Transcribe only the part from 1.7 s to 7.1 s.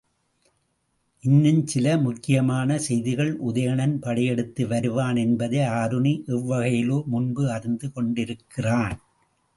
சில முக்கியமான செய்திகள் உதயணன் படையெடுத்து வருவான் என்பதை ஆருணி எவ்வகையிலோ